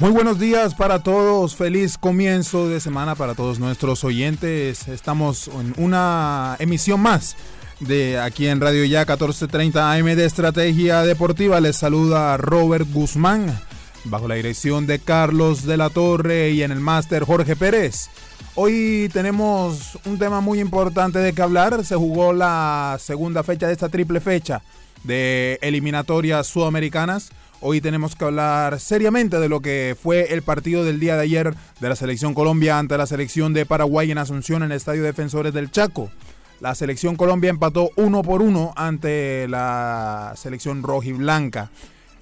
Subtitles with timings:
[0.00, 4.86] Muy buenos días para todos, feliz comienzo de semana para todos nuestros oyentes.
[4.86, 7.36] Estamos en una emisión más
[7.80, 11.60] de aquí en Radio Ya 1430 AM de Estrategia Deportiva.
[11.60, 13.60] Les saluda Robert Guzmán,
[14.04, 18.08] bajo la dirección de Carlos de la Torre y en el máster Jorge Pérez.
[18.54, 21.84] Hoy tenemos un tema muy importante de que hablar.
[21.84, 24.62] Se jugó la segunda fecha de esta triple fecha
[25.02, 27.30] de eliminatorias sudamericanas.
[27.60, 31.54] Hoy tenemos que hablar seriamente de lo que fue el partido del día de ayer
[31.80, 35.52] de la selección Colombia ante la selección de Paraguay en Asunción en el Estadio Defensores
[35.52, 36.08] del Chaco.
[36.60, 41.70] La selección Colombia empató uno por uno ante la selección rojiblanca.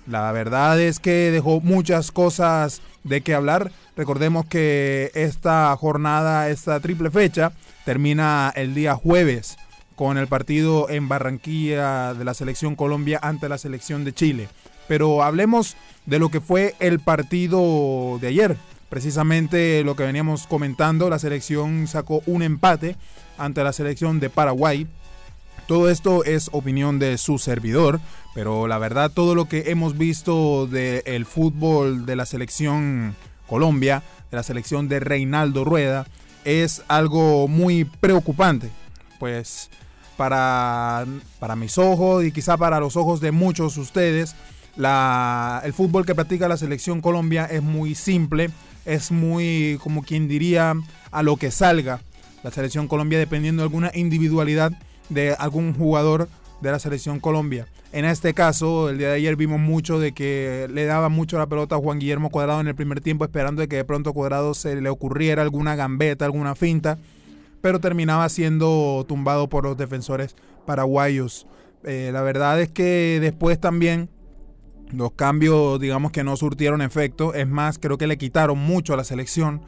[0.06, 3.72] La verdad es que dejó muchas cosas de qué hablar.
[3.94, 7.52] Recordemos que esta jornada, esta triple fecha,
[7.84, 9.58] termina el día jueves
[9.96, 14.48] con el partido en Barranquilla de la selección Colombia ante la selección de Chile.
[14.88, 18.56] Pero hablemos de lo que fue el partido de ayer.
[18.88, 22.96] Precisamente lo que veníamos comentando, la selección sacó un empate
[23.36, 24.86] ante la selección de Paraguay.
[25.66, 27.98] Todo esto es opinión de su servidor,
[28.34, 33.16] pero la verdad todo lo que hemos visto del fútbol de la selección
[33.48, 36.06] Colombia, de la selección de Reinaldo Rueda,
[36.44, 38.70] es algo muy preocupante.
[39.18, 39.68] Pues
[40.16, 41.04] para,
[41.40, 44.36] para mis ojos y quizá para los ojos de muchos de ustedes,
[44.76, 48.50] la, el fútbol que practica la selección Colombia es muy simple,
[48.84, 50.74] es muy, como quien diría,
[51.10, 52.00] a lo que salga.
[52.42, 54.72] La selección Colombia dependiendo de alguna individualidad
[55.08, 56.28] de algún jugador
[56.60, 57.66] de la selección Colombia.
[57.92, 61.46] En este caso, el día de ayer vimos mucho de que le daba mucho la
[61.46, 64.54] pelota a Juan Guillermo Cuadrado en el primer tiempo, esperando de que de pronto Cuadrado
[64.54, 66.98] se le ocurriera alguna gambeta, alguna finta,
[67.62, 71.46] pero terminaba siendo tumbado por los defensores paraguayos.
[71.84, 74.10] Eh, la verdad es que después también
[74.92, 77.34] los cambios, digamos que no surtieron efecto.
[77.34, 79.60] Es más, creo que le quitaron mucho a la selección.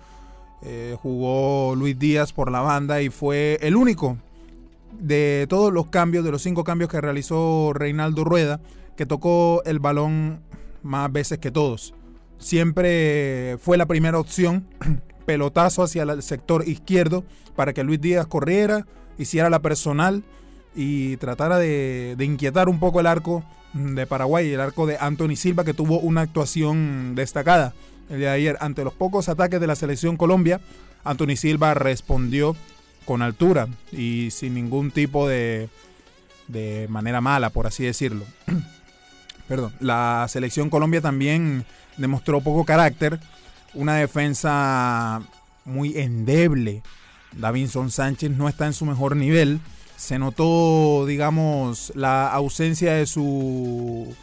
[0.62, 4.16] Eh, jugó Luis Díaz por la banda y fue el único
[4.98, 8.60] de todos los cambios, de los cinco cambios que realizó Reinaldo Rueda,
[8.96, 10.40] que tocó el balón
[10.82, 11.94] más veces que todos.
[12.38, 14.66] Siempre fue la primera opción,
[15.26, 17.24] pelotazo hacia el sector izquierdo
[17.54, 18.86] para que Luis Díaz corriera,
[19.18, 20.24] hiciera la personal
[20.74, 25.36] y tratara de, de inquietar un poco el arco de Paraguay, el arco de Anthony
[25.36, 27.74] Silva, que tuvo una actuación destacada
[28.10, 28.58] el día de ayer.
[28.60, 30.60] Ante los pocos ataques de la selección Colombia,
[31.04, 32.56] Anthony Silva respondió
[33.04, 35.68] con altura y sin ningún tipo de,
[36.48, 38.24] de manera mala, por así decirlo.
[39.48, 41.64] Perdón, la selección Colombia también
[41.96, 43.18] demostró poco carácter,
[43.74, 45.22] una defensa
[45.64, 46.82] muy endeble.
[47.32, 49.60] Davinson Sánchez no está en su mejor nivel
[49.98, 54.14] se notó, digamos, la ausencia de su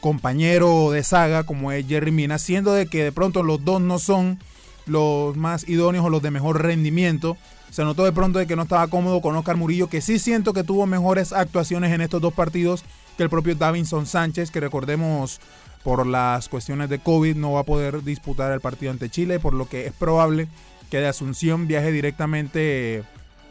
[0.00, 3.98] compañero de saga como es Jerry Mina, siendo de que de pronto los dos no
[3.98, 4.38] son
[4.86, 7.36] los más idóneos o los de mejor rendimiento.
[7.70, 10.54] Se notó de pronto de que no estaba cómodo con Oscar Murillo, que sí siento
[10.54, 12.82] que tuvo mejores actuaciones en estos dos partidos
[13.18, 15.38] que el propio Davinson Sánchez, que recordemos
[15.84, 19.52] por las cuestiones de COVID no va a poder disputar el partido ante Chile, por
[19.52, 20.48] lo que es probable
[20.90, 23.04] que de Asunción viaje directamente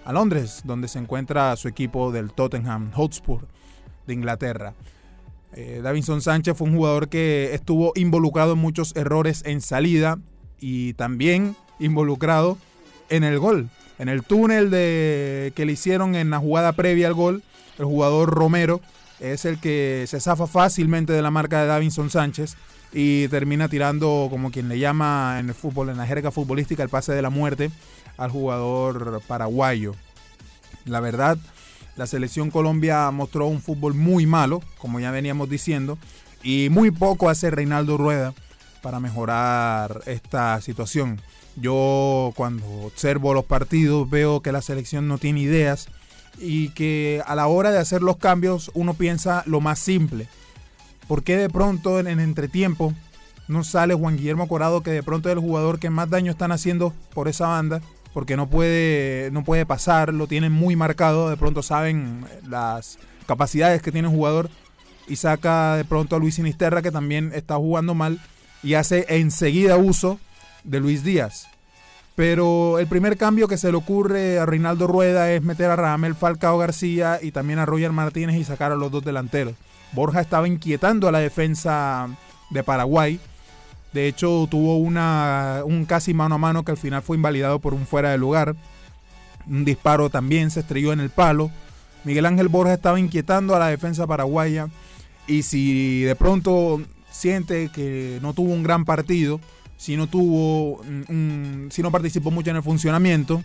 [0.08, 3.42] a Londres, donde se encuentra su equipo del Tottenham Hotspur
[4.08, 4.74] de Inglaterra.
[5.52, 10.18] Eh, Davinson Sánchez fue un jugador que estuvo involucrado en muchos errores en salida
[10.62, 12.58] y también involucrado
[13.10, 13.68] en el gol.
[14.00, 17.44] En el túnel de, que le hicieron en la jugada previa al gol,
[17.78, 18.80] el jugador Romero
[19.20, 22.56] es el que se zafa fácilmente de la marca de Davinson Sánchez
[22.94, 26.88] y termina tirando, como quien le llama en el fútbol, en la jerga futbolística, el
[26.88, 27.72] pase de la muerte
[28.18, 29.94] al jugador paraguayo.
[30.88, 31.38] La verdad,
[31.96, 35.98] la selección Colombia mostró un fútbol muy malo, como ya veníamos diciendo,
[36.44, 38.34] y muy poco hace Reinaldo Rueda
[38.82, 41.20] para mejorar esta situación.
[41.56, 45.90] Yo cuando observo los partidos veo que la selección no tiene ideas
[46.40, 50.28] y que a la hora de hacer los cambios uno piensa lo más simple.
[51.08, 52.94] ¿Por qué de pronto en, el entretiempo
[53.48, 56.52] no sale Juan Guillermo Corado, que de pronto es el jugador que más daño están
[56.52, 57.82] haciendo por esa banda,
[58.18, 62.98] porque no puede, no puede pasar, lo tienen muy marcado, de pronto saben las
[63.28, 64.50] capacidades que tiene el jugador
[65.08, 68.20] y saca de pronto a Luis Sinisterra, que también está jugando mal,
[68.64, 70.20] y hace enseguida uso
[70.64, 71.48] de Luis Díaz.
[72.16, 76.16] Pero el primer cambio que se le ocurre a Reinaldo Rueda es meter a Ramel
[76.16, 79.54] Falcao García y también a Roger Martínez y sacar a los dos delanteros.
[79.92, 82.08] Borja estaba inquietando a la defensa
[82.50, 83.20] de Paraguay.
[83.98, 87.74] De hecho, tuvo una, un casi mano a mano que al final fue invalidado por
[87.74, 88.56] un fuera de lugar.
[89.48, 91.50] Un disparo también se estrelló en el palo.
[92.04, 94.68] Miguel Ángel Borja estaba inquietando a la defensa paraguaya.
[95.26, 96.80] Y si de pronto
[97.10, 99.40] siente que no tuvo un gran partido,
[99.78, 100.80] si no tuvo,
[101.72, 103.42] si no participó mucho en el funcionamiento,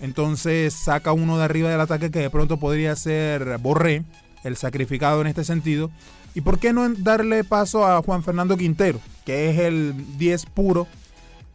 [0.00, 4.02] entonces saca uno de arriba del ataque que de pronto podría ser Borré,
[4.42, 5.92] el sacrificado en este sentido.
[6.34, 10.86] ¿Y por qué no darle paso a Juan Fernando Quintero, que es el 10 puro,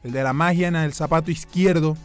[0.03, 1.97] el de la magia en el zapato izquierdo,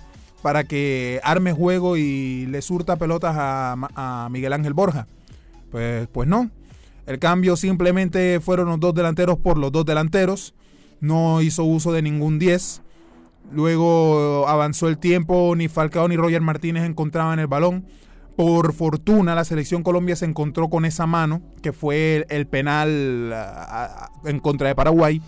[0.43, 5.07] para que arme juego y le surta pelotas a, Miguel Ángel Borja?
[5.71, 6.51] Pues, pues no.
[7.07, 10.55] El cambio simplemente fueron los dos delanteros por los dos delanteros
[11.01, 12.83] no hizo uso de ningún 10.
[13.53, 17.87] Luego avanzó el tiempo, ni Falcao ni Roger Martínez encontraban el balón.
[18.39, 23.35] Por fortuna la selección Colombia se encontró con esa mano, que fue el penal
[24.25, 25.21] en contra de Paraguay,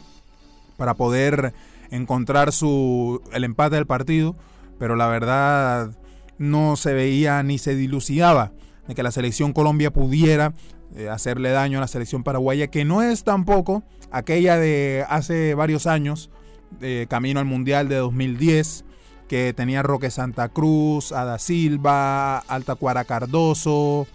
[0.77, 1.53] para poder
[1.91, 4.37] encontrar su, el empate del partido.
[4.79, 5.91] Pero la verdad
[6.39, 8.53] no se veía ni se dilucidaba
[8.87, 10.55] de que la selección Colombia pudiera
[10.95, 15.89] eh, hacerle daño a la selección paraguaya, que no es tampoco aquella de hace varios
[15.89, 16.31] años,
[16.79, 18.85] de camino al Mundial de 2010,
[19.31, 24.09] que tenía Roque Santa Cruz, Ada Silva, Altacuara Cardoso,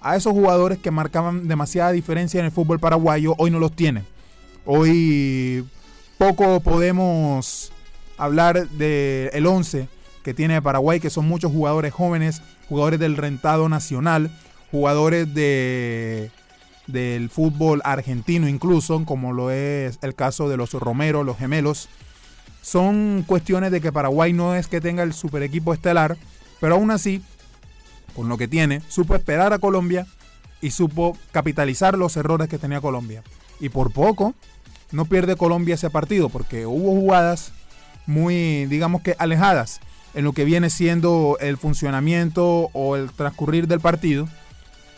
[0.00, 4.06] a esos jugadores que marcaban demasiada diferencia en el fútbol paraguayo, hoy no los tienen.
[4.64, 5.68] Hoy
[6.16, 7.70] poco podemos
[8.16, 9.88] hablar del el 11
[10.24, 12.40] que tiene Paraguay, que son muchos jugadores jóvenes,
[12.70, 14.30] jugadores del rentado nacional,
[14.70, 16.30] jugadores de
[16.86, 21.90] del fútbol argentino incluso, como lo es el caso de los Romero, los gemelos.
[22.62, 26.16] Son cuestiones de que Paraguay no es que tenga el super equipo estelar,
[26.60, 27.22] pero aún así,
[28.14, 30.06] con lo que tiene, supo esperar a Colombia
[30.60, 33.22] y supo capitalizar los errores que tenía Colombia.
[33.60, 34.34] Y por poco
[34.92, 37.52] no pierde Colombia ese partido, porque hubo jugadas
[38.06, 39.80] muy, digamos que alejadas
[40.14, 44.28] en lo que viene siendo el funcionamiento o el transcurrir del partido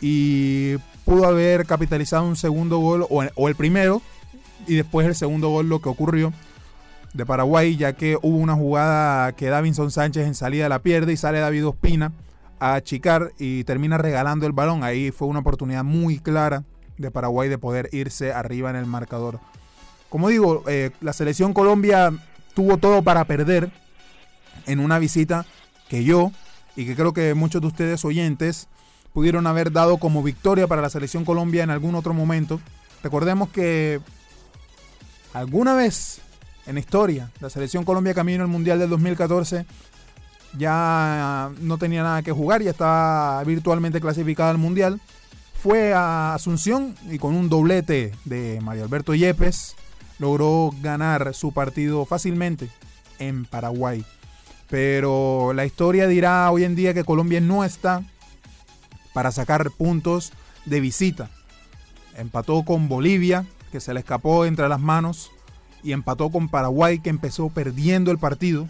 [0.01, 0.75] y
[1.05, 4.01] pudo haber capitalizado un segundo gol o, el primero
[4.67, 6.33] y después el segundo gol lo que ocurrió
[7.15, 11.17] de Paraguay, ya que hubo una jugada que Davinson Sánchez en salida la pierde y
[11.17, 12.11] sale David Ospina
[12.59, 14.83] a achicar y termina regalando el balón.
[14.83, 16.63] Ahí fue una oportunidad muy clara
[16.97, 19.39] de Paraguay de poder irse arriba en el marcador.
[20.09, 22.11] Como digo, eh, la selección Colombia
[22.53, 23.71] tuvo todo para perder
[24.65, 25.45] en una visita
[25.87, 26.31] que yo
[26.75, 28.67] y que creo que muchos de ustedes oyentes
[29.13, 32.59] pudieron haber dado como victoria para la selección Colombia en algún otro momento.
[33.03, 34.01] Recordemos que
[35.33, 36.21] alguna vez
[36.65, 39.65] en historia la selección Colombia camino al Mundial del 2014
[40.57, 45.01] ya no tenía nada que jugar, ya estaba virtualmente clasificada al Mundial.
[45.53, 49.75] Fue a Asunción y con un doblete de Mario Alberto Yepes
[50.19, 52.69] logró ganar su partido fácilmente
[53.19, 54.05] en Paraguay.
[54.69, 58.03] Pero la historia dirá hoy en día que Colombia no está
[59.13, 60.33] para sacar puntos
[60.65, 61.29] de visita.
[62.15, 65.31] Empató con Bolivia, que se le escapó entre las manos,
[65.85, 68.67] y empató con Paraguay, que empezó perdiendo el partido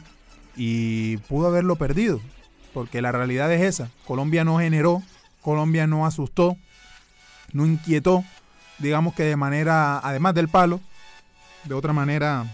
[0.57, 2.19] y pudo haberlo perdido,
[2.73, 3.89] porque la realidad es esa.
[4.05, 5.01] Colombia no generó,
[5.41, 6.57] Colombia no asustó,
[7.53, 8.25] no inquietó,
[8.79, 10.81] digamos que de manera, además del palo,
[11.63, 12.45] de otra manera,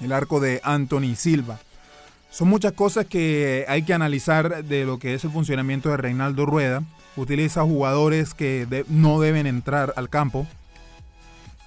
[0.00, 1.58] el arco de Anthony Silva.
[2.30, 6.46] Son muchas cosas que hay que analizar de lo que es el funcionamiento de Reinaldo
[6.46, 6.82] Rueda
[7.16, 10.46] utiliza jugadores que no deben entrar al campo.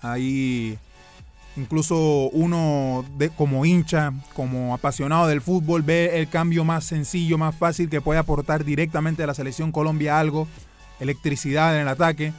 [0.01, 0.79] Ahí
[1.57, 7.55] incluso uno de, como hincha, como apasionado del fútbol, ve el cambio más sencillo, más
[7.55, 10.47] fácil que puede aportar directamente a la selección Colombia algo,
[10.99, 12.33] electricidad en el ataque,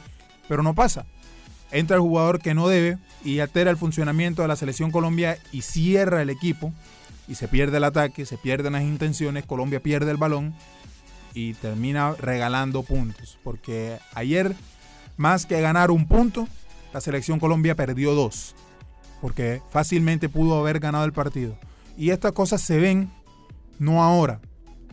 [0.47, 1.05] pero no pasa.
[1.71, 5.61] Entra el jugador que no debe y altera el funcionamiento de la selección Colombia y
[5.63, 6.71] cierra el equipo
[7.27, 10.55] y se pierde el ataque, se pierden las intenciones, Colombia pierde el balón
[11.33, 13.37] y termina regalando puntos.
[13.43, 14.55] Porque ayer,
[15.17, 16.47] más que ganar un punto,
[16.93, 18.55] la selección Colombia perdió dos.
[19.21, 21.57] Porque fácilmente pudo haber ganado el partido.
[21.97, 23.09] Y estas cosas se ven
[23.79, 24.39] no ahora.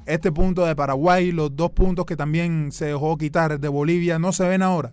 [0.07, 4.33] Este punto de Paraguay, los dos puntos que también se dejó quitar de Bolivia, no
[4.33, 4.93] se ven ahora.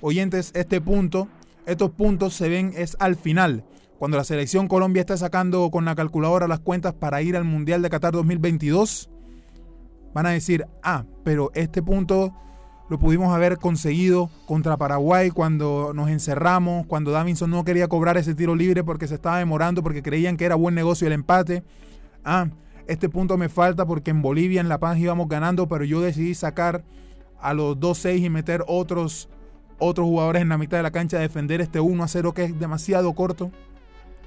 [0.00, 1.28] Oyentes, este punto,
[1.66, 3.64] estos puntos se ven es al final,
[3.98, 7.82] cuando la selección Colombia está sacando con la calculadora las cuentas para ir al Mundial
[7.82, 9.10] de Qatar 2022,
[10.12, 12.34] van a decir, ah, pero este punto
[12.88, 18.34] lo pudimos haber conseguido contra Paraguay cuando nos encerramos, cuando Davinson no quería cobrar ese
[18.34, 21.64] tiro libre porque se estaba demorando, porque creían que era buen negocio el empate.
[22.24, 22.48] Ah,
[22.86, 26.34] este punto me falta porque en Bolivia, en La Paz íbamos ganando, pero yo decidí
[26.34, 26.84] sacar
[27.40, 29.28] a los 2-6 y meter otros,
[29.78, 33.12] otros jugadores en la mitad de la cancha defender este 1 0 que es demasiado
[33.14, 33.50] corto.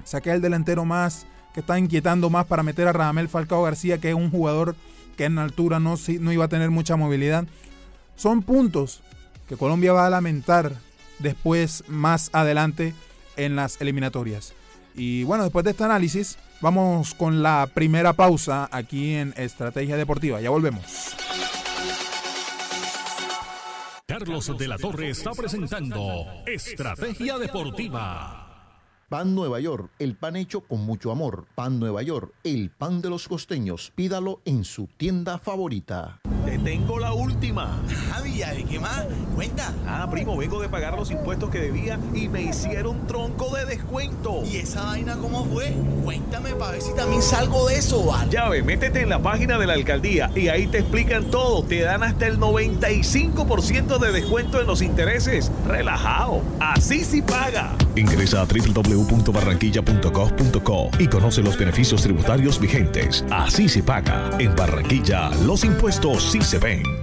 [0.04, 4.10] Saqué al delantero más, que está inquietando más para meter a Radamel Falcao García, que
[4.10, 4.76] es un jugador
[5.16, 7.46] que en altura no, no iba a tener mucha movilidad.
[8.20, 9.00] Son puntos
[9.48, 10.74] que Colombia va a lamentar
[11.20, 12.92] después, más adelante,
[13.38, 14.52] en las eliminatorias.
[14.94, 20.38] Y bueno, después de este análisis, vamos con la primera pausa aquí en Estrategia Deportiva.
[20.42, 21.16] Ya volvemos.
[24.06, 28.49] Carlos de la Torre está presentando Estrategia Deportiva.
[29.10, 31.44] Pan Nueva York, el pan hecho con mucho amor.
[31.56, 33.90] Pan Nueva York, el pan de los costeños.
[33.96, 36.20] Pídalo en su tienda favorita.
[36.44, 37.82] Te tengo la última.
[38.08, 39.06] Javi, ¿de qué más?
[39.34, 39.74] Cuenta.
[39.84, 44.44] Ah, primo, vengo de pagar los impuestos que debía y me hicieron tronco de descuento.
[44.44, 45.74] ¿Y esa vaina cómo fue?
[46.04, 48.30] Cuéntame para ver si también salgo de eso, ¿vale?
[48.30, 51.64] Ya ve, métete en la página de la alcaldía y ahí te explican todo.
[51.64, 55.50] Te dan hasta el 95% de descuento en los intereses.
[55.66, 56.42] Relajado.
[56.60, 57.76] Así sí paga.
[57.96, 58.46] Ingresa a
[59.00, 63.24] www.barranquilla.gov.co y conoce los beneficios tributarios vigentes.
[63.30, 64.30] Así se paga.
[64.38, 66.99] En Barranquilla, los impuestos sí se ven.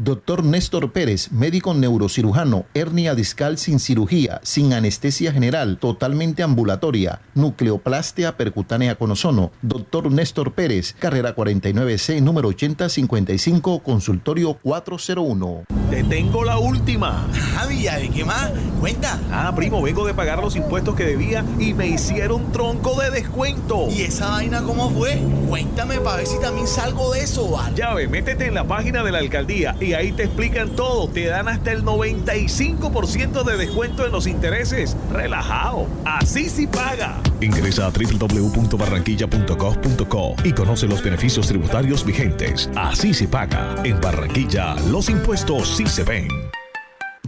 [0.00, 8.36] Doctor Néstor Pérez, médico neurocirujano, hernia discal sin cirugía, sin anestesia general, totalmente ambulatoria, nucleoplastia
[8.36, 9.50] percutánea con ozono.
[9.60, 15.64] Doctor Néstor Pérez, carrera 49C, número 8055, consultorio 401.
[15.90, 17.26] Te tengo la última.
[17.54, 18.52] Javi, ¿de qué más?
[18.78, 19.18] Cuenta.
[19.32, 23.88] Ah, primo, vengo de pagar los impuestos que debía y me hicieron tronco de descuento.
[23.90, 25.18] ¿Y esa vaina cómo fue?
[25.48, 27.74] Cuéntame para ver si también salgo de eso, ¿vale?
[27.74, 31.08] Ya ve, métete en la página de la alcaldía y ahí te explican todo.
[31.08, 34.96] Te dan hasta el 95% de descuento en los intereses.
[35.12, 35.86] Relajado.
[36.04, 37.20] Así sí paga.
[37.40, 42.70] Ingresa a www.barranquilla.gov.co y conoce los beneficios tributarios vigentes.
[42.76, 43.76] Así se paga.
[43.84, 46.47] En Barranquilla, los impuestos sí se ven.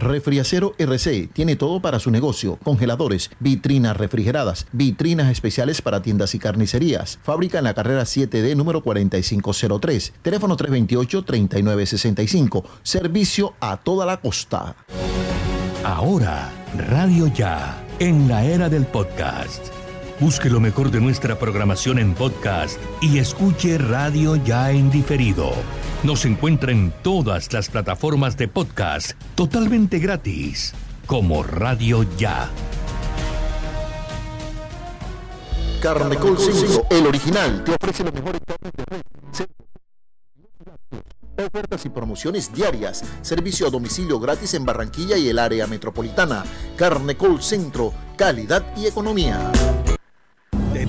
[0.01, 6.39] Refriacero RC tiene todo para su negocio: congeladores, vitrinas refrigeradas, vitrinas especiales para tiendas y
[6.39, 7.19] carnicerías.
[7.23, 10.13] Fábrica en la carrera 7D número 4503.
[10.21, 12.63] Teléfono 328-3965.
[12.83, 14.75] Servicio a toda la costa.
[15.83, 16.51] Ahora,
[16.89, 19.80] Radio Ya, en la era del podcast.
[20.21, 25.51] Busque lo mejor de nuestra programación en podcast y escuche Radio Ya en diferido
[26.03, 30.73] nos encuentra en todas las plataformas de podcast totalmente gratis,
[31.05, 32.49] como Radio Ya.
[35.79, 39.01] Carnecol 5, el original, te ofrece los mejores carnes de red.
[41.45, 43.03] Ofertas y promociones diarias.
[43.21, 46.43] Servicio a domicilio gratis en Barranquilla y el área metropolitana.
[46.77, 49.51] Carnecol Centro, calidad y economía.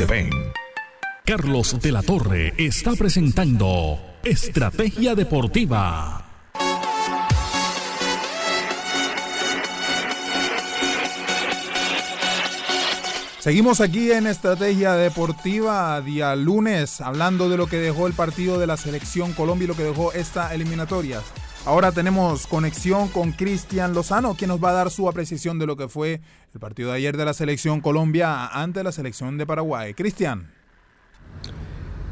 [0.00, 0.30] se ven.
[1.26, 6.24] Carlos de la Torre está presentando Estrategia Deportiva.
[13.40, 18.66] Seguimos aquí en Estrategia Deportiva, día lunes, hablando de lo que dejó el partido de
[18.66, 21.20] la selección Colombia y lo que dejó esta eliminatoria.
[21.66, 25.76] Ahora tenemos conexión con Cristian Lozano, quien nos va a dar su apreciación de lo
[25.76, 26.22] que fue
[26.54, 29.92] el partido de ayer de la selección Colombia ante la selección de Paraguay.
[29.92, 30.50] Cristian.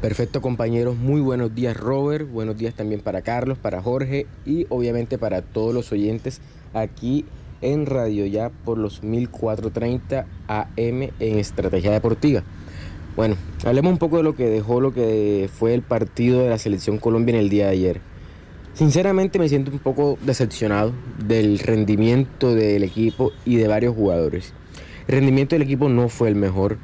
[0.01, 5.17] Perfecto compañeros, muy buenos días Robert, buenos días también para Carlos, para Jorge y obviamente
[5.17, 6.41] para todos los oyentes
[6.75, 7.25] aquí
[7.61, 12.43] en Radio Ya por los 1430 AM en Estrategia Deportiva.
[13.15, 16.59] Bueno, hablemos un poco de lo que dejó lo que fue el partido de la
[16.59, 18.08] selección Colombia en el día de ayer.
[18.79, 20.93] Sinceramente me siento un poco decepcionado
[21.27, 24.53] del rendimiento del equipo y de varios jugadores.
[25.09, 26.77] El rendimiento del equipo no fue el mejor.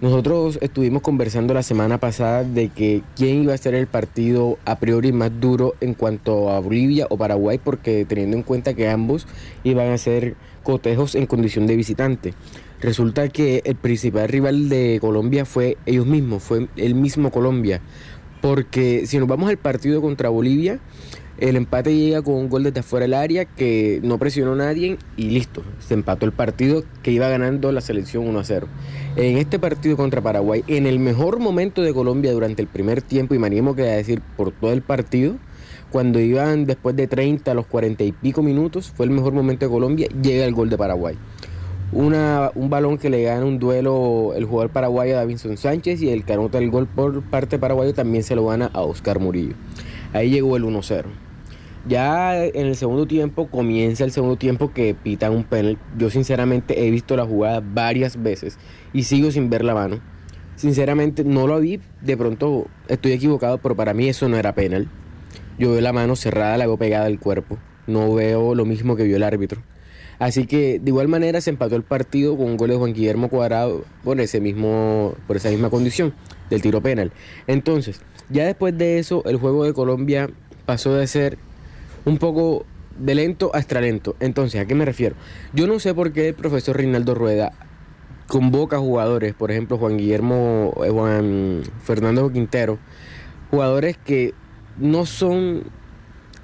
[0.00, 4.78] Nosotros estuvimos conversando la semana pasada de que quién iba a ser el partido a
[4.78, 9.26] priori más duro en cuanto a Bolivia o Paraguay, porque teniendo en cuenta que ambos
[9.64, 12.32] iban a ser cotejos en condición de visitante.
[12.80, 17.82] Resulta que el principal rival de Colombia fue ellos mismos, fue el mismo Colombia.
[18.40, 20.80] Porque si nos vamos al partido contra Bolivia,
[21.38, 24.98] el empate llega con un gol desde afuera del área que no presionó a nadie
[25.16, 25.62] y listo.
[25.80, 28.68] Se empató el partido que iba ganando la selección 1 a 0.
[29.16, 33.34] En este partido contra Paraguay, en el mejor momento de Colombia durante el primer tiempo,
[33.34, 35.36] y me animo que a decir por todo el partido,
[35.90, 39.66] cuando iban después de 30 a los 40 y pico minutos, fue el mejor momento
[39.66, 41.16] de Colombia, llega el gol de Paraguay.
[41.92, 46.32] Un balón que le gana un duelo el jugador paraguayo Davinson Sánchez y el que
[46.32, 49.54] anota el gol por parte paraguayo también se lo gana a Oscar Murillo.
[50.12, 51.04] Ahí llegó el 1-0.
[51.86, 55.76] Ya en el segundo tiempo comienza el segundo tiempo que pitan un penal.
[55.98, 58.58] Yo sinceramente he visto la jugada varias veces
[58.94, 60.00] y sigo sin ver la mano.
[60.56, 64.88] Sinceramente no lo vi, de pronto estoy equivocado, pero para mí eso no era penal.
[65.58, 67.58] Yo veo la mano cerrada, la veo pegada al cuerpo.
[67.86, 69.62] No veo lo mismo que vio el árbitro.
[70.18, 73.28] Así que de igual manera se empató el partido con un gol de Juan Guillermo
[73.28, 76.14] Cuadrado por ese mismo por esa misma condición
[76.50, 77.12] del tiro penal.
[77.46, 78.00] Entonces,
[78.30, 80.30] ya después de eso el juego de Colombia
[80.66, 81.36] pasó de ser
[82.04, 82.66] un poco
[82.98, 84.16] de lento a extra lento.
[84.20, 85.16] Entonces, ¿a qué me refiero?
[85.52, 87.52] Yo no sé por qué el profesor Rinaldo Rueda
[88.26, 92.78] convoca jugadores, por ejemplo, Juan Guillermo, eh, Juan Fernando Quintero,
[93.50, 94.34] jugadores que
[94.78, 95.64] no son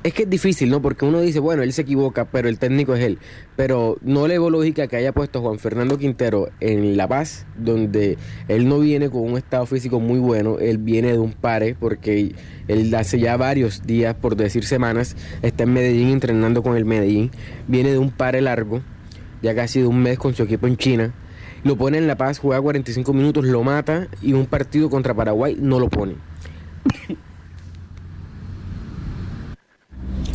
[0.02, 0.80] es que es difícil, ¿no?
[0.80, 3.18] Porque uno dice, bueno, él se equivoca, pero el técnico es él.
[3.56, 7.46] Pero no le veo lógica que haya puesto a Juan Fernando Quintero en La Paz,
[7.58, 8.16] donde
[8.48, 12.34] él no viene con un estado físico muy bueno, él viene de un pare, porque
[12.68, 17.30] él hace ya varios días, por decir semanas, está en Medellín entrenando con el Medellín,
[17.68, 18.80] viene de un pare largo,
[19.42, 21.12] ya casi de un mes con su equipo en China.
[21.62, 25.58] Lo pone en La Paz, juega 45 minutos, lo mata y un partido contra Paraguay
[25.60, 26.14] no lo pone.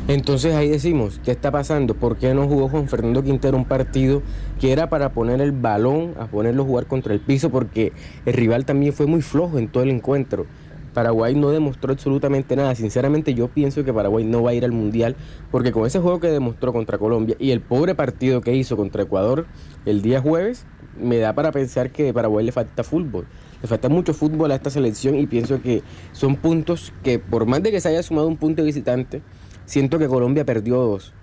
[0.07, 1.95] Entonces ahí decimos, ¿qué está pasando?
[1.95, 4.21] ¿Por qué no jugó Juan Fernando Quintero un partido
[4.59, 7.49] que era para poner el balón, a ponerlo a jugar contra el piso?
[7.49, 7.91] Porque
[8.27, 10.45] el rival también fue muy flojo en todo el encuentro.
[10.93, 12.75] Paraguay no demostró absolutamente nada.
[12.75, 15.15] Sinceramente yo pienso que Paraguay no va a ir al Mundial
[15.49, 19.01] porque con ese juego que demostró contra Colombia y el pobre partido que hizo contra
[19.01, 19.47] Ecuador
[19.87, 20.67] el día jueves,
[21.01, 23.25] me da para pensar que Paraguay le falta fútbol.
[23.59, 27.63] Le falta mucho fútbol a esta selección y pienso que son puntos que por más
[27.63, 29.23] de que se haya sumado un punto visitante,
[29.65, 31.13] siento que Colombia perdió dos.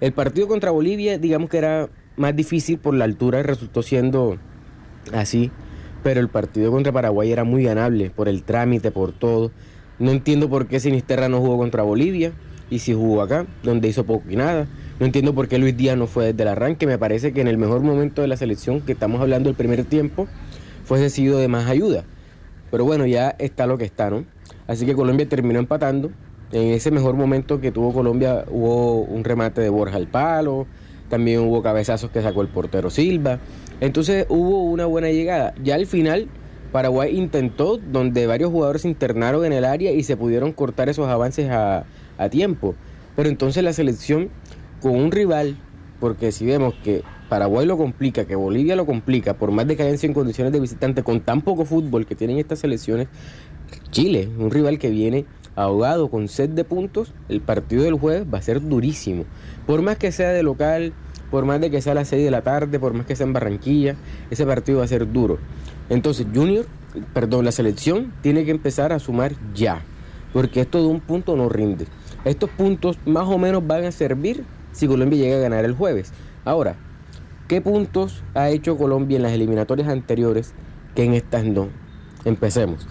[0.00, 4.38] El partido contra Bolivia, digamos que era más difícil por la altura, resultó siendo
[5.12, 5.50] así,
[6.02, 9.50] pero el partido contra Paraguay era muy ganable por el trámite, por todo.
[9.98, 12.32] No entiendo por qué Sinisterra no jugó contra Bolivia
[12.70, 14.68] y si jugó acá, donde hizo poco y nada.
[15.00, 16.86] No entiendo por qué Luis Díaz no fue desde el arranque.
[16.86, 19.84] Me parece que en el mejor momento de la selección, que estamos hablando del primer
[19.84, 20.28] tiempo,
[20.84, 22.04] fuese sido de más ayuda.
[22.70, 24.24] Pero bueno, ya está lo que está, ¿no?
[24.66, 26.10] Así que Colombia terminó empatando
[26.52, 30.66] en ese mejor momento que tuvo Colombia hubo un remate de Borja al palo,
[31.08, 33.38] también hubo cabezazos que sacó el portero Silva.
[33.80, 35.54] Entonces hubo una buena llegada.
[35.62, 36.28] Ya al final
[36.72, 41.08] Paraguay intentó, donde varios jugadores se internaron en el área y se pudieron cortar esos
[41.08, 41.84] avances a,
[42.30, 42.74] tiempo.
[43.16, 44.28] Pero entonces la selección
[44.82, 45.56] con un rival,
[46.00, 49.88] porque si vemos que Paraguay lo complica, que Bolivia lo complica, por más de que
[49.88, 53.08] en condiciones de visitante, con tan poco fútbol que tienen estas selecciones,
[53.90, 55.26] Chile, un rival que viene
[55.58, 59.24] ahogado con sed de puntos, el partido del jueves va a ser durísimo.
[59.66, 60.92] Por más que sea de local,
[61.32, 63.26] por más de que sea a las 6 de la tarde, por más que sea
[63.26, 63.96] en Barranquilla,
[64.30, 65.38] ese partido va a ser duro.
[65.90, 66.66] Entonces, Junior,
[67.12, 69.82] perdón, la selección tiene que empezar a sumar ya,
[70.32, 71.86] porque esto de un punto no rinde.
[72.24, 76.12] Estos puntos más o menos van a servir si Colombia llega a ganar el jueves.
[76.44, 76.76] Ahora,
[77.48, 80.54] ¿qué puntos ha hecho Colombia en las eliminatorias anteriores
[80.94, 81.68] que en estas no?
[82.24, 82.86] Empecemos.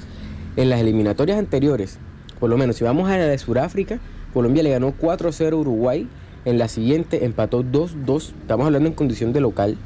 [0.57, 1.99] En las eliminatorias anteriores,
[2.39, 3.99] por lo menos si vamos a la de Sudáfrica,
[4.33, 6.07] Colombia le ganó 4-0 a Uruguay.
[6.45, 8.33] En la siguiente empató 2-2.
[8.41, 9.77] Estamos hablando en condición de local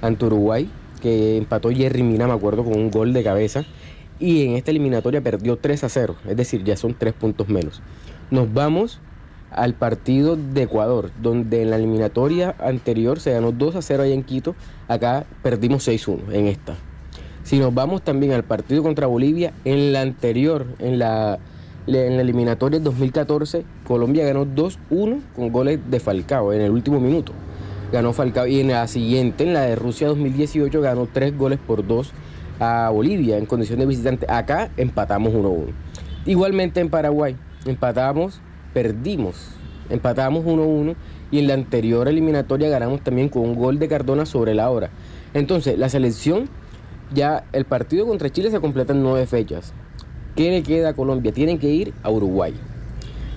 [0.00, 0.70] ante Uruguay,
[1.02, 3.64] que empató Jerry Mina, me acuerdo, con un gol de cabeza.
[4.18, 6.16] Y en esta eliminatoria perdió 3 0.
[6.28, 7.82] Es decir, ya son 3 puntos menos.
[8.30, 9.00] Nos vamos
[9.50, 14.22] al partido de Ecuador, donde en la eliminatoria anterior se ganó 2 0 allá en
[14.22, 14.54] Quito.
[14.88, 16.76] Acá perdimos 6-1 en esta.
[17.42, 21.38] Si nos vamos también al partido contra Bolivia, en la anterior, en la
[21.86, 27.32] en la eliminatoria 2014, Colombia ganó 2-1 con goles de Falcao en el último minuto.
[27.92, 31.86] Ganó Falcao y en la siguiente, en la de Rusia 2018, ganó 3 goles por
[31.86, 32.12] 2
[32.58, 34.26] a Bolivia en condición de visitante.
[34.28, 35.66] Acá empatamos 1-1.
[36.26, 38.40] Igualmente en Paraguay, empatamos,
[38.74, 39.50] perdimos,
[39.88, 40.96] empatamos 1-1
[41.30, 44.90] y en la anterior eliminatoria ganamos también con un gol de Cardona sobre la hora.
[45.34, 46.48] Entonces, la selección
[47.14, 49.72] ya el partido contra Chile se completa en nueve fechas.
[50.36, 51.32] ¿Qué le queda a Colombia?
[51.32, 52.52] Tienen que ir a Uruguay.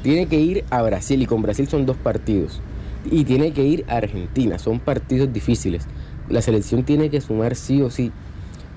[0.04, 2.62] Tiene que ir a Brasil y con Brasil son dos partidos.
[3.10, 4.60] Y tiene que ir a Argentina.
[4.60, 5.88] Son partidos difíciles.
[6.28, 8.12] La selección tiene que sumar sí o sí.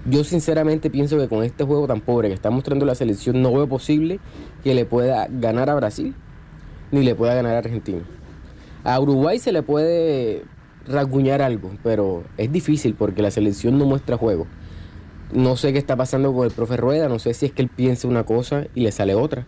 [0.08, 3.52] Yo sinceramente pienso que con este juego tan pobre que está mostrando la selección no
[3.52, 4.20] veo posible
[4.62, 6.14] que le pueda ganar a Brasil
[6.92, 8.02] ni le pueda ganar a Argentina.
[8.84, 10.44] A Uruguay se le puede
[10.86, 14.46] rasguñar algo, pero es difícil porque la selección no muestra juego.
[15.32, 17.68] No sé qué está pasando con el profe Rueda, no sé si es que él
[17.68, 19.46] piensa una cosa y le sale otra.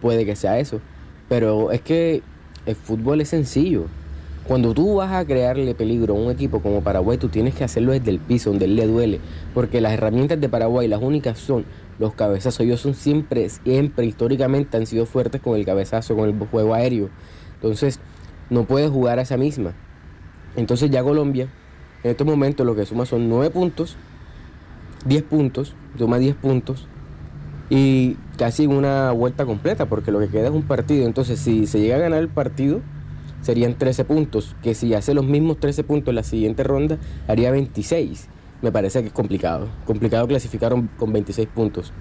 [0.00, 0.80] Puede que sea eso.
[1.28, 2.22] Pero es que
[2.64, 3.84] el fútbol es sencillo.
[4.46, 7.92] Cuando tú vas a crearle peligro a un equipo como Paraguay, tú tienes que hacerlo
[7.92, 9.20] desde el piso, donde él le duele.
[9.52, 11.66] Porque las herramientas de Paraguay, las únicas son
[11.98, 12.60] los cabezazos.
[12.60, 17.10] Ellos son siempre, siempre, históricamente han sido fuertes con el cabezazo, con el juego aéreo.
[17.56, 18.00] Entonces,
[18.48, 19.74] no puedes jugar a esa misma.
[20.56, 21.48] Entonces ya Colombia,
[22.04, 23.96] en estos momentos lo que suma son 9 puntos,
[25.06, 26.86] 10 puntos, suma 10 puntos
[27.70, 31.06] y casi una vuelta completa, porque lo que queda es un partido.
[31.06, 32.80] Entonces, si se llega a ganar el partido,
[33.42, 37.50] serían 13 puntos, que si hace los mismos 13 puntos en la siguiente ronda, haría
[37.50, 38.28] 26.
[38.62, 39.68] Me parece que es complicado.
[39.84, 41.92] Complicado clasificar con 26 puntos.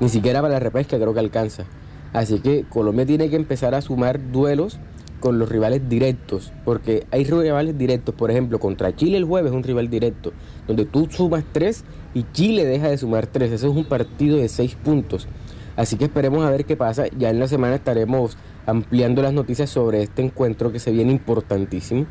[0.00, 1.64] Ni siquiera para la repesca creo que alcanza.
[2.12, 4.78] Así que Colombia tiene que empezar a sumar duelos
[5.22, 9.56] con los rivales directos, porque hay rivales directos, por ejemplo, contra Chile el jueves es
[9.56, 10.32] un rival directo,
[10.66, 13.52] donde tú sumas 3 y Chile deja de sumar 3.
[13.52, 15.28] Ese es un partido de 6 puntos.
[15.76, 17.06] Así que esperemos a ver qué pasa.
[17.16, 22.06] Ya en la semana estaremos ampliando las noticias sobre este encuentro que se viene importantísimo.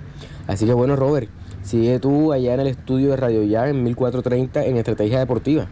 [0.48, 1.30] Así que bueno, Robert,
[1.62, 5.68] sigue tú allá en el estudio de Radio Ya en 1430 en Estrategia Deportiva.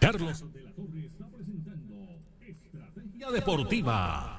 [0.00, 1.94] Carlos de la Torre está presentando
[2.40, 4.33] Estrategia Deportiva.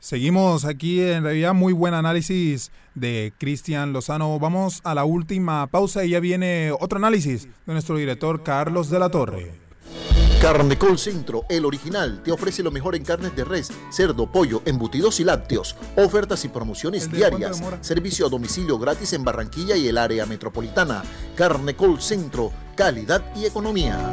[0.00, 4.38] Seguimos aquí en realidad muy buen análisis de Cristian Lozano.
[4.38, 8.98] Vamos a la última pausa y ya viene otro análisis de nuestro director Carlos de
[9.00, 9.68] la Torre.
[10.40, 15.18] Carnecol Centro, el original, te ofrece lo mejor en carnes de res, cerdo, pollo, embutidos
[15.18, 15.74] y lácteos.
[15.96, 17.60] Ofertas y promociones diarias.
[17.80, 21.02] Servicio a domicilio gratis en Barranquilla y el área metropolitana.
[21.34, 24.12] Carnecol Centro, calidad y economía.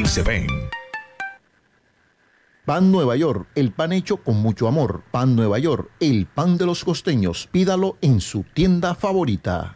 [0.07, 0.47] se ven.
[2.65, 5.03] Pan Nueva York, el pan hecho con mucho amor.
[5.11, 7.49] Pan Nueva York, el pan de los costeños.
[7.51, 9.75] Pídalo en su tienda favorita.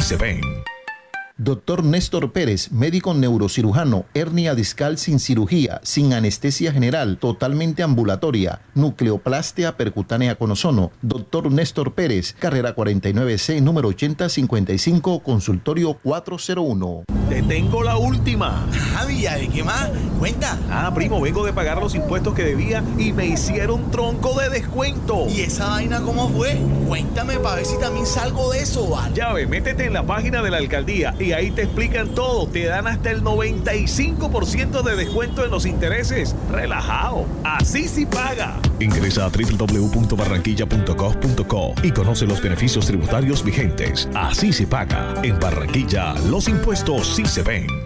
[0.00, 0.65] se ven.
[1.38, 9.76] Doctor Néstor Pérez, médico neurocirujano, hernia discal sin cirugía, sin anestesia general, totalmente ambulatoria, nucleoplastia
[9.76, 10.92] percutánea con ozono.
[11.02, 17.04] Doctor Néstor Pérez, carrera 49C, número 8055, consultorio 401.
[17.28, 18.66] Te tengo la última.
[18.94, 19.90] Javi, ¿de qué más?
[20.18, 20.58] Cuenta.
[20.70, 25.26] Ah, primo, vengo de pagar los impuestos que debía y me hicieron tronco de descuento.
[25.28, 26.56] ¿Y esa vaina cómo fue?
[26.88, 29.14] Cuéntame para ver si también salgo de eso, ¿vale?
[29.14, 32.46] Ya ve, métete en la página de la alcaldía y ahí te explican todo.
[32.48, 36.34] Te dan hasta el 95% de descuento en los intereses.
[36.50, 37.26] Relajado.
[37.44, 38.58] Así sí paga.
[38.80, 44.08] Ingresa a www.barranquilla.gov.co y conoce los beneficios tributarios vigentes.
[44.14, 45.14] Así se paga.
[45.22, 47.85] En Barranquilla, los impuestos sí se ven.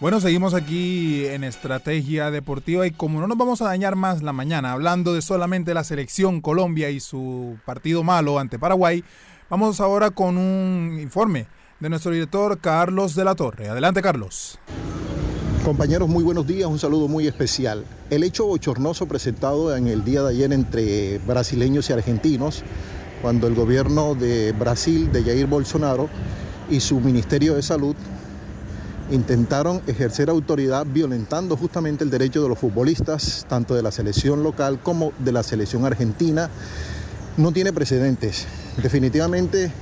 [0.00, 4.32] Bueno, seguimos aquí en Estrategia Deportiva y como no nos vamos a dañar más la
[4.32, 9.04] mañana hablando de solamente la selección Colombia y su partido malo ante Paraguay,
[9.50, 11.48] vamos ahora con un informe
[11.80, 13.68] de nuestro director Carlos de la Torre.
[13.68, 14.58] Adelante Carlos.
[15.66, 17.84] Compañeros, muy buenos días, un saludo muy especial.
[18.08, 22.64] El hecho bochornoso presentado en el día de ayer entre brasileños y argentinos,
[23.20, 26.08] cuando el gobierno de Brasil, de Jair Bolsonaro,
[26.70, 27.96] y su Ministerio de Salud
[29.10, 34.80] intentaron ejercer autoridad violentando justamente el derecho de los futbolistas, tanto de la selección local
[34.82, 36.48] como de la selección argentina.
[37.36, 38.46] No tiene precedentes.
[38.82, 39.72] Definitivamente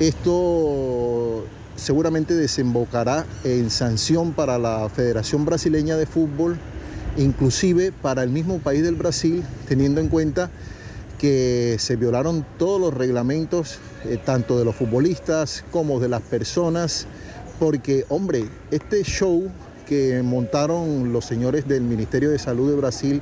[0.00, 1.44] esto
[1.76, 6.58] seguramente desembocará en sanción para la Federación Brasileña de Fútbol,
[7.16, 10.50] inclusive para el mismo país del Brasil, teniendo en cuenta
[11.18, 17.06] que se violaron todos los reglamentos, eh, tanto de los futbolistas como de las personas
[17.60, 19.48] porque, hombre, este show
[19.86, 23.20] que montaron los señores del Ministerio de Salud de Brasil,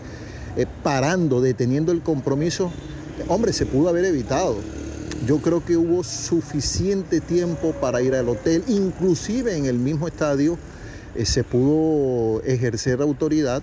[0.56, 2.70] eh, parando, deteniendo el compromiso,
[3.26, 4.56] hombre, se pudo haber evitado.
[5.26, 10.56] Yo creo que hubo suficiente tiempo para ir al hotel, inclusive en el mismo estadio
[11.16, 13.60] eh, se pudo ejercer autoridad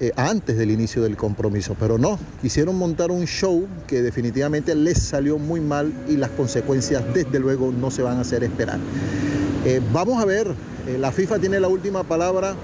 [0.00, 4.98] eh, antes del inicio del compromiso, pero no, quisieron montar un show que definitivamente les
[4.98, 8.78] salió muy mal y las consecuencias desde luego no se van a hacer esperar.
[9.64, 10.46] Eh, vamos a ver,
[10.86, 12.54] eh, la FIFA tiene la última palabra.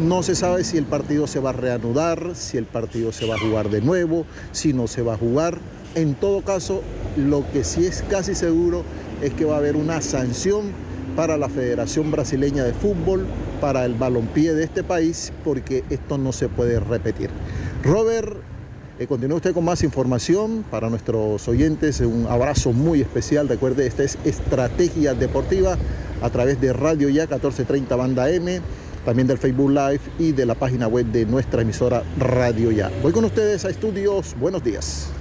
[0.00, 3.36] No se sabe si el partido se va a reanudar, si el partido se va
[3.36, 5.58] a jugar de nuevo, si no se va a jugar.
[5.94, 6.82] En todo caso,
[7.16, 8.82] lo que sí es casi seguro
[9.22, 10.72] es que va a haber una sanción
[11.14, 13.26] para la Federación Brasileña de Fútbol,
[13.60, 17.30] para el balompié de este país, porque esto no se puede repetir.
[17.84, 18.38] Robert,
[18.98, 22.00] eh, continúe usted con más información para nuestros oyentes.
[22.00, 23.48] Un abrazo muy especial.
[23.48, 25.76] Recuerde, esta es Estrategia Deportiva
[26.22, 28.60] a través de Radio Ya 1430 Banda M,
[29.04, 32.90] también del Facebook Live y de la página web de nuestra emisora Radio Ya.
[33.02, 34.36] Voy con ustedes a estudios.
[34.38, 35.12] Buenos días.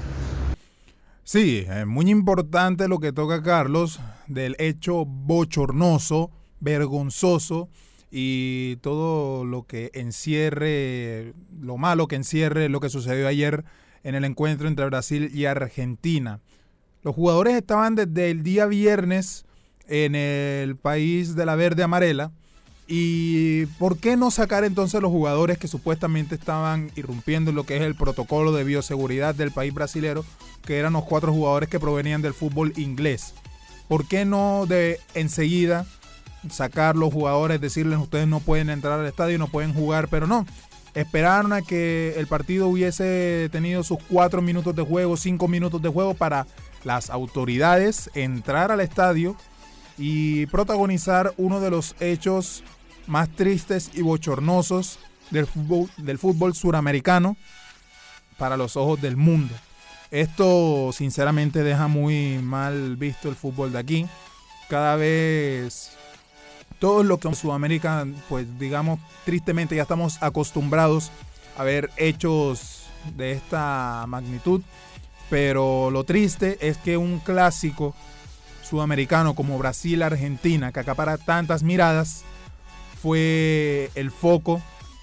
[1.23, 7.69] Sí, es muy importante lo que toca Carlos del hecho bochornoso, vergonzoso
[8.11, 13.63] y todo lo que encierre, lo malo que encierre lo que sucedió ayer
[14.03, 16.41] en el encuentro entre Brasil y Argentina.
[17.01, 19.45] Los jugadores estaban desde el día viernes
[19.91, 22.31] en el país de la verde amarela.
[22.87, 27.77] ¿Y por qué no sacar entonces los jugadores que supuestamente estaban irrumpiendo en lo que
[27.77, 30.25] es el protocolo de bioseguridad del país brasilero,
[30.65, 33.33] que eran los cuatro jugadores que provenían del fútbol inglés?
[33.87, 35.85] ¿Por qué no de enseguida
[36.49, 40.45] sacar los jugadores, decirles ustedes no pueden entrar al estadio, no pueden jugar, pero no?
[40.93, 45.89] Esperaron a que el partido hubiese tenido sus cuatro minutos de juego, cinco minutos de
[45.89, 46.47] juego para
[46.83, 49.35] las autoridades entrar al estadio
[49.97, 52.63] y protagonizar uno de los hechos
[53.07, 54.99] más tristes y bochornosos
[55.31, 57.37] del fútbol, del fútbol suramericano
[58.37, 59.53] para los ojos del mundo.
[60.11, 64.07] Esto sinceramente deja muy mal visto el fútbol de aquí.
[64.69, 65.91] Cada vez
[66.79, 71.11] todo lo que en Sudamérica, pues digamos, tristemente ya estamos acostumbrados
[71.57, 74.61] a ver hechos de esta magnitud.
[75.29, 77.95] Pero lo triste es que un clásico
[78.71, 82.23] sudamericano como Brasil, Argentina, que acapara tantas miradas,
[83.01, 84.61] fue el foco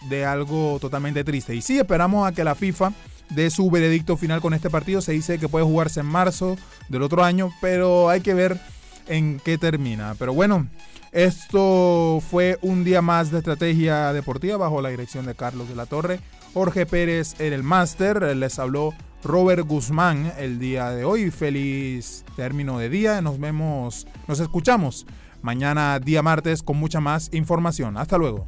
[0.09, 1.55] de algo totalmente triste.
[1.55, 2.95] Y sí, esperamos a que la FIFA
[3.29, 5.03] dé su veredicto final con este partido.
[5.03, 6.57] Se dice que puede jugarse en marzo
[6.89, 8.59] del otro año, pero hay que ver
[9.07, 10.15] en qué termina.
[10.19, 10.67] Pero bueno,
[11.13, 15.85] esto fue un día más de estrategia deportiva bajo la dirección de Carlos de la
[15.85, 16.21] Torre.
[16.55, 21.31] Jorge Pérez en el máster, les habló Robert Guzmán el día de hoy.
[21.31, 23.21] Feliz término de día.
[23.21, 25.07] Nos vemos, nos escuchamos
[25.43, 27.97] mañana día martes con mucha más información.
[27.97, 28.47] Hasta luego.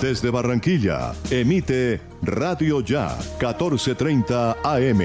[0.00, 5.00] Desde Barranquilla, emite Radio Ya 1430 AM,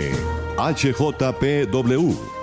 [0.58, 2.43] HJPW.